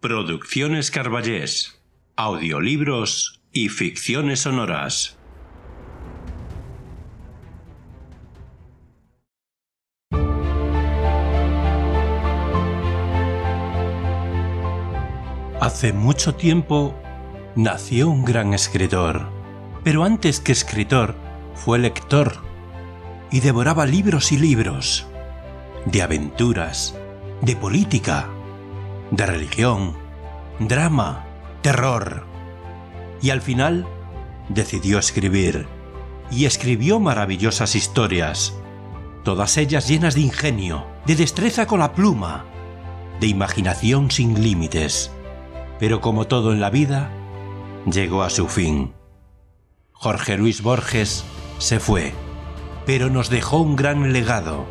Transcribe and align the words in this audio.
Producciones 0.00 0.90
Carballés, 0.90 1.78
audiolibros 2.16 3.42
y 3.52 3.68
ficciones 3.68 4.40
sonoras. 4.40 5.18
Hace 15.60 15.92
mucho 15.92 16.34
tiempo 16.34 16.98
nació 17.54 18.08
un 18.08 18.24
gran 18.24 18.54
escritor, 18.54 19.30
pero 19.84 20.04
antes 20.04 20.40
que 20.40 20.52
escritor 20.52 21.14
fue 21.54 21.78
lector 21.78 22.38
y 23.30 23.40
devoraba 23.40 23.84
libros 23.84 24.32
y 24.32 24.38
libros 24.38 25.06
de 25.84 26.00
aventuras, 26.00 26.96
de 27.42 27.54
política, 27.54 28.30
de 29.10 29.26
religión, 29.26 29.99
drama, 30.60 31.26
terror. 31.62 32.26
Y 33.22 33.30
al 33.30 33.40
final 33.40 33.86
decidió 34.48 34.98
escribir, 34.98 35.66
y 36.30 36.44
escribió 36.44 37.00
maravillosas 37.00 37.74
historias, 37.74 38.54
todas 39.24 39.56
ellas 39.56 39.88
llenas 39.88 40.14
de 40.14 40.20
ingenio, 40.20 40.86
de 41.06 41.16
destreza 41.16 41.66
con 41.66 41.80
la 41.80 41.92
pluma, 41.92 42.44
de 43.20 43.26
imaginación 43.26 44.10
sin 44.10 44.42
límites. 44.42 45.10
Pero 45.78 46.00
como 46.00 46.26
todo 46.26 46.52
en 46.52 46.60
la 46.60 46.70
vida, 46.70 47.10
llegó 47.90 48.22
a 48.22 48.30
su 48.30 48.46
fin. 48.46 48.92
Jorge 49.92 50.36
Luis 50.36 50.62
Borges 50.62 51.24
se 51.58 51.80
fue, 51.80 52.12
pero 52.86 53.10
nos 53.10 53.30
dejó 53.30 53.58
un 53.58 53.76
gran 53.76 54.12
legado, 54.12 54.66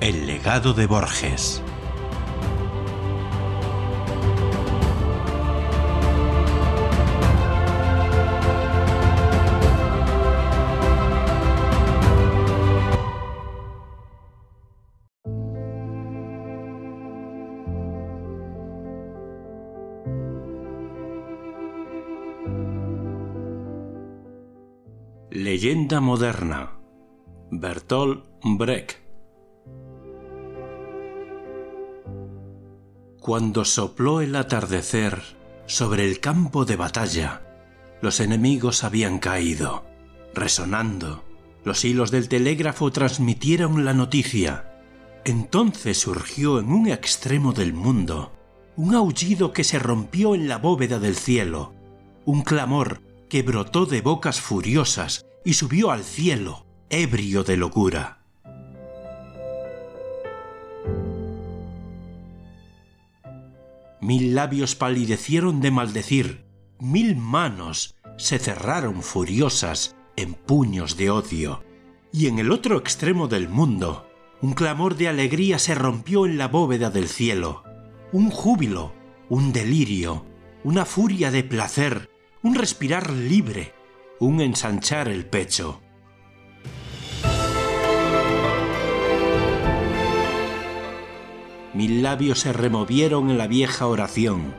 el 0.00 0.26
legado 0.26 0.72
de 0.74 0.86
Borges. 0.86 1.62
Leyenda 25.42 26.02
moderna. 26.02 26.72
Bertolt 27.50 28.26
Brecht. 28.44 28.98
Cuando 33.20 33.64
sopló 33.64 34.20
el 34.20 34.36
atardecer 34.36 35.22
sobre 35.64 36.04
el 36.04 36.20
campo 36.20 36.66
de 36.66 36.76
batalla, 36.76 37.40
los 38.02 38.20
enemigos 38.20 38.84
habían 38.84 39.18
caído. 39.18 39.86
Resonando, 40.34 41.24
los 41.64 41.86
hilos 41.86 42.10
del 42.10 42.28
telégrafo 42.28 42.90
transmitieron 42.90 43.86
la 43.86 43.94
noticia. 43.94 44.70
Entonces 45.24 45.96
surgió 45.96 46.58
en 46.58 46.70
un 46.70 46.86
extremo 46.86 47.54
del 47.54 47.72
mundo 47.72 48.34
un 48.76 48.94
aullido 48.94 49.54
que 49.54 49.64
se 49.64 49.78
rompió 49.78 50.34
en 50.34 50.48
la 50.48 50.58
bóveda 50.58 50.98
del 50.98 51.16
cielo, 51.16 51.72
un 52.26 52.42
clamor 52.42 53.00
que 53.30 53.40
brotó 53.40 53.86
de 53.86 54.02
bocas 54.02 54.38
furiosas 54.42 55.24
y 55.44 55.54
subió 55.54 55.90
al 55.90 56.04
cielo, 56.04 56.66
ebrio 56.90 57.44
de 57.44 57.56
locura. 57.56 58.20
Mil 64.00 64.34
labios 64.34 64.74
palidecieron 64.74 65.60
de 65.60 65.70
maldecir, 65.70 66.44
mil 66.78 67.16
manos 67.16 67.96
se 68.16 68.38
cerraron 68.38 69.02
furiosas 69.02 69.94
en 70.16 70.34
puños 70.34 70.96
de 70.96 71.10
odio, 71.10 71.62
y 72.12 72.26
en 72.26 72.38
el 72.38 72.50
otro 72.50 72.78
extremo 72.78 73.28
del 73.28 73.48
mundo, 73.48 74.08
un 74.42 74.54
clamor 74.54 74.96
de 74.96 75.08
alegría 75.08 75.58
se 75.58 75.74
rompió 75.74 76.26
en 76.26 76.38
la 76.38 76.48
bóveda 76.48 76.90
del 76.90 77.08
cielo, 77.08 77.62
un 78.12 78.30
júbilo, 78.30 78.92
un 79.28 79.52
delirio, 79.52 80.24
una 80.64 80.84
furia 80.84 81.30
de 81.30 81.44
placer, 81.44 82.10
un 82.42 82.54
respirar 82.54 83.10
libre, 83.10 83.74
un 84.20 84.42
ensanchar 84.42 85.08
el 85.08 85.24
pecho. 85.24 85.80
Mil 91.72 92.02
labios 92.02 92.40
se 92.40 92.52
removieron 92.52 93.30
en 93.30 93.38
la 93.38 93.46
vieja 93.46 93.86
oración, 93.86 94.54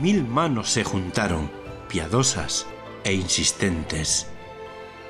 mil 0.00 0.24
manos 0.24 0.70
se 0.70 0.84
juntaron, 0.84 1.50
piadosas 1.88 2.68
e 3.02 3.12
insistentes. 3.14 4.30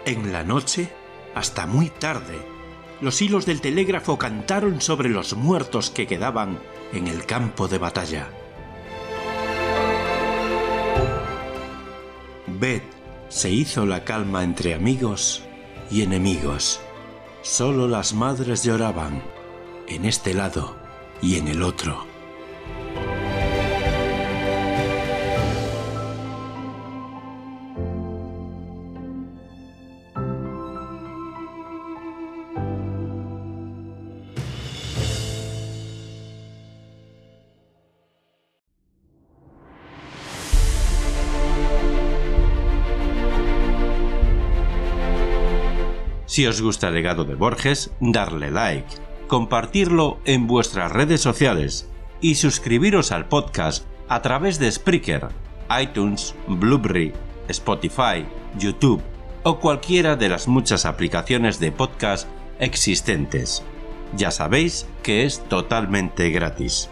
En 0.06 0.32
la 0.32 0.42
noche, 0.42 0.90
hasta 1.34 1.66
muy 1.66 1.90
tarde, 1.90 2.38
los 3.02 3.20
hilos 3.20 3.44
del 3.44 3.60
telégrafo 3.60 4.16
cantaron 4.16 4.80
sobre 4.80 5.10
los 5.10 5.36
muertos 5.36 5.90
que 5.90 6.06
quedaban 6.06 6.58
en 6.94 7.08
el 7.08 7.26
campo 7.26 7.68
de 7.68 7.76
batalla. 7.76 8.30
Ved 12.46 13.01
se 13.32 13.50
hizo 13.50 13.86
la 13.86 14.04
calma 14.04 14.44
entre 14.44 14.74
amigos 14.74 15.42
y 15.90 16.02
enemigos. 16.02 16.80
Solo 17.40 17.88
las 17.88 18.12
madres 18.12 18.62
lloraban, 18.62 19.22
en 19.88 20.04
este 20.04 20.34
lado 20.34 20.76
y 21.22 21.36
en 21.36 21.48
el 21.48 21.62
otro. 21.62 22.11
Si 46.32 46.46
os 46.46 46.62
gusta 46.62 46.88
el 46.88 46.94
legado 46.94 47.26
de 47.26 47.34
Borges, 47.34 47.90
darle 48.00 48.50
like, 48.50 48.88
compartirlo 49.28 50.18
en 50.24 50.46
vuestras 50.46 50.90
redes 50.90 51.20
sociales 51.20 51.90
y 52.22 52.36
suscribiros 52.36 53.12
al 53.12 53.28
podcast 53.28 53.84
a 54.08 54.22
través 54.22 54.58
de 54.58 54.72
Spreaker, 54.72 55.28
iTunes, 55.78 56.34
Blueberry, 56.46 57.12
Spotify, 57.48 58.24
YouTube 58.58 59.02
o 59.42 59.58
cualquiera 59.58 60.16
de 60.16 60.30
las 60.30 60.48
muchas 60.48 60.86
aplicaciones 60.86 61.60
de 61.60 61.70
podcast 61.70 62.26
existentes. 62.60 63.62
Ya 64.16 64.30
sabéis 64.30 64.86
que 65.02 65.26
es 65.26 65.46
totalmente 65.50 66.30
gratis. 66.30 66.88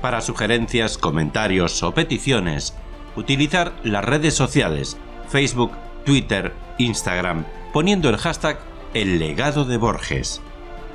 Para 0.00 0.22
sugerencias, 0.22 0.96
comentarios 0.96 1.82
o 1.82 1.92
peticiones, 1.92 2.74
utilizar 3.16 3.74
las 3.82 4.02
redes 4.02 4.32
sociales 4.32 4.96
Facebook, 5.28 5.72
Twitter, 6.06 6.54
Instagram, 6.78 7.44
poniendo 7.72 8.10
el 8.10 8.18
hashtag 8.18 8.58
El 8.94 9.18
legado 9.18 9.64
de 9.64 9.78
Borges. 9.78 10.42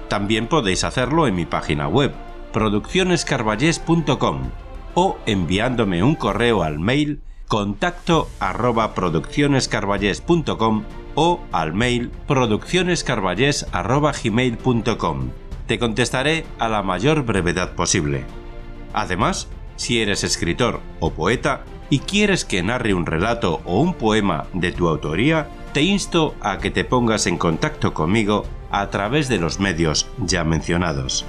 También 0.08 0.48
podéis 0.48 0.84
hacerlo 0.84 1.28
en 1.28 1.36
mi 1.36 1.46
página 1.46 1.88
web, 1.88 2.14
produccionescarballés.com 2.54 4.52
o 4.94 5.18
enviándome 5.26 6.04
un 6.04 6.14
correo 6.16 6.62
al 6.64 6.80
mail 6.80 7.22
contacto 7.48 8.30
arroba 8.40 8.94
produccionescarballés.com 8.94 10.84
o 11.16 11.42
al 11.52 11.74
mail 11.74 12.12
produccionescarballés 12.28 13.66
arroba 13.72 14.12
gmail.com. 14.12 15.32
Te 15.66 15.80
contestaré 15.80 16.46
a 16.60 16.70
la 16.70 16.84
mayor 16.84 17.24
brevedad 17.24 17.74
posible. 17.74 18.26
Además, 18.94 19.48
si 19.76 20.02
eres 20.02 20.24
escritor 20.24 20.82
o 21.00 21.12
poeta 21.12 21.64
y 21.90 22.00
quieres 22.00 22.46
que 22.46 22.62
narre 22.62 22.94
un 22.94 23.08
relato 23.08 23.62
o 23.66 23.82
un 23.82 23.94
poema 23.96 24.46
de 24.54 24.72
tu 24.72 24.88
autoría, 24.88 25.48
te 25.78 25.84
insto 25.84 26.34
a 26.42 26.58
que 26.58 26.72
te 26.72 26.84
pongas 26.84 27.28
en 27.28 27.38
contacto 27.38 27.94
conmigo 27.94 28.48
a 28.72 28.90
través 28.90 29.30
de 29.30 29.38
los 29.38 29.60
medios 29.60 30.08
ya 30.18 30.44
mencionados. 30.44 31.24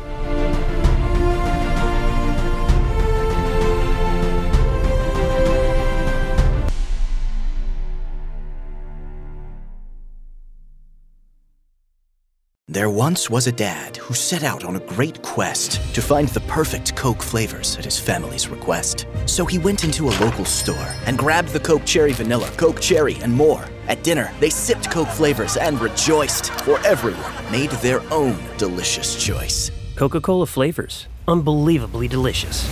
There 12.70 12.88
once 12.88 13.28
was 13.28 13.46
a 13.46 13.52
dad 13.52 13.98
who 13.98 14.14
set 14.14 14.44
out 14.44 14.64
on 14.64 14.76
a 14.76 14.80
great 14.80 15.20
quest 15.20 15.78
to 15.94 16.00
find 16.00 16.26
the 16.28 16.40
perfect 16.48 16.96
Coke 16.96 17.22
flavors 17.22 17.76
at 17.76 17.84
his 17.84 18.00
family's 18.00 18.48
request. 18.48 19.06
So 19.26 19.44
he 19.44 19.58
went 19.58 19.84
into 19.84 20.08
a 20.08 20.16
local 20.24 20.46
store 20.46 20.94
and 21.04 21.18
grabbed 21.18 21.50
the 21.50 21.60
Coke 21.60 21.84
Cherry 21.84 22.14
Vanilla, 22.14 22.50
Coke 22.56 22.80
Cherry, 22.80 23.16
and 23.20 23.30
more. 23.34 23.68
At 23.88 24.04
dinner, 24.04 24.30
they 24.38 24.50
sipped 24.50 24.90
Coke 24.90 25.08
flavors 25.08 25.56
and 25.56 25.80
rejoiced, 25.80 26.50
for 26.62 26.78
everyone 26.86 27.32
made 27.50 27.70
their 27.82 28.00
own 28.12 28.36
delicious 28.58 29.22
choice. 29.22 29.70
Coca 29.96 30.20
Cola 30.20 30.46
flavors. 30.46 31.08
Unbelievably 31.26 32.08
delicious. 32.08 32.68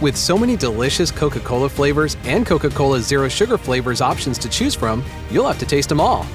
With 0.00 0.16
so 0.16 0.36
many 0.36 0.56
delicious 0.56 1.10
Coca 1.10 1.40
Cola 1.40 1.68
flavors 1.68 2.16
and 2.24 2.44
Coca 2.44 2.70
Cola 2.70 3.00
Zero 3.00 3.28
Sugar 3.28 3.56
flavors 3.56 4.00
options 4.00 4.38
to 4.38 4.48
choose 4.48 4.74
from, 4.74 5.04
you'll 5.30 5.46
have 5.46 5.58
to 5.58 5.66
taste 5.66 5.88
them 5.88 6.00
all. 6.00 6.26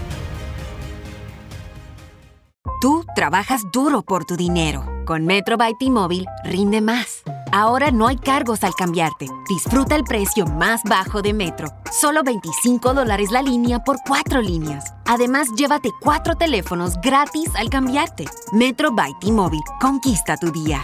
Tú 2.82 3.04
trabajas 3.16 3.62
duro 3.74 4.02
por 4.02 4.26
tu 4.26 4.38
dinero. 4.38 4.86
Con 5.06 5.26
Metro 5.26 5.58
by 5.58 5.74
T-Mobile, 5.80 6.26
rinde 6.46 6.82
más. 6.82 7.24
Ahora 7.56 7.90
no 7.90 8.08
hay 8.08 8.18
cargos 8.18 8.66
al 8.66 8.76
cambiarte. 8.76 9.30
Disfruta 9.48 9.96
el 9.96 10.04
precio 10.04 10.46
más 10.46 10.82
bajo 10.84 11.22
de 11.22 11.34
Metro. 11.34 11.70
Solo 11.90 12.22
25 12.22 12.94
dólares 12.94 13.32
la 13.32 13.42
línea 13.42 13.80
por 13.80 14.00
cuatro 14.06 14.42
líneas. 14.42 14.94
Además, 15.06 15.48
llévate 15.56 15.90
cuatro 16.02 16.36
teléfonos 16.36 16.96
gratis 17.02 17.50
al 17.56 17.70
cambiarte. 17.70 18.26
Metro 18.52 18.92
by 18.92 19.14
T-Mobile. 19.22 19.64
Conquista 19.80 20.36
tu 20.36 20.52
día. 20.52 20.84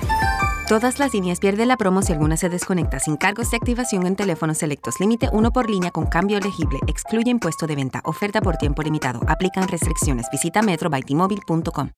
Todas 0.70 0.98
las 0.98 1.14
líneas 1.14 1.42
pierden 1.42 1.68
la 1.68 1.76
promo 1.76 2.04
si 2.04 2.14
alguna 2.14 2.38
se 2.38 2.48
desconecta 2.48 3.02
sin 3.02 3.18
cargos 3.18 3.52
de 3.52 3.58
activación 3.58 4.08
en 4.08 4.16
teléfonos 4.16 4.60
selectos. 4.60 5.02
Límite 5.02 5.28
uno 5.34 5.52
por 5.52 5.70
línea 5.70 5.92
con 5.92 6.06
cambio 6.06 6.38
elegible. 6.38 6.80
Excluye 6.88 7.32
impuesto 7.32 7.68
de 7.68 7.76
venta. 7.76 8.00
Oferta 8.06 8.40
por 8.40 8.56
tiempo 8.56 8.82
limitado. 8.82 9.20
Aplican 9.28 9.68
restricciones. 9.68 10.28
Visita 10.32 10.62
metrobytmobile.com. 10.62 11.90